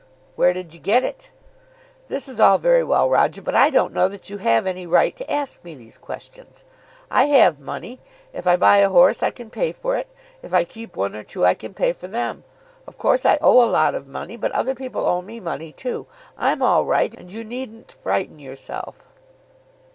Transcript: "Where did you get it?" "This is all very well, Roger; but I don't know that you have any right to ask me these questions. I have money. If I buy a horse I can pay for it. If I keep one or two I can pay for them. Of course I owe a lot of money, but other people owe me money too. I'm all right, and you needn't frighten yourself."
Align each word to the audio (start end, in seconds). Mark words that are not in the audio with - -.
"Where 0.35 0.51
did 0.51 0.73
you 0.73 0.79
get 0.79 1.03
it?" 1.03 1.31
"This 2.07 2.27
is 2.27 2.39
all 2.39 2.57
very 2.57 2.83
well, 2.83 3.07
Roger; 3.07 3.39
but 3.39 3.53
I 3.53 3.69
don't 3.69 3.93
know 3.93 4.09
that 4.09 4.31
you 4.31 4.39
have 4.39 4.65
any 4.65 4.87
right 4.87 5.15
to 5.15 5.31
ask 5.31 5.63
me 5.63 5.75
these 5.75 5.99
questions. 5.99 6.63
I 7.11 7.25
have 7.25 7.59
money. 7.59 7.99
If 8.33 8.47
I 8.47 8.55
buy 8.55 8.77
a 8.77 8.89
horse 8.89 9.21
I 9.21 9.29
can 9.29 9.51
pay 9.51 9.71
for 9.71 9.95
it. 9.95 10.07
If 10.41 10.55
I 10.55 10.63
keep 10.63 10.95
one 10.97 11.15
or 11.15 11.21
two 11.21 11.45
I 11.45 11.53
can 11.53 11.75
pay 11.75 11.93
for 11.93 12.07
them. 12.07 12.43
Of 12.87 12.97
course 12.97 13.27
I 13.27 13.37
owe 13.43 13.61
a 13.63 13.69
lot 13.69 13.93
of 13.93 14.07
money, 14.07 14.37
but 14.37 14.51
other 14.53 14.73
people 14.73 15.05
owe 15.05 15.21
me 15.21 15.39
money 15.39 15.71
too. 15.71 16.07
I'm 16.35 16.63
all 16.63 16.83
right, 16.83 17.13
and 17.13 17.31
you 17.31 17.43
needn't 17.43 17.91
frighten 17.91 18.39
yourself." 18.39 19.07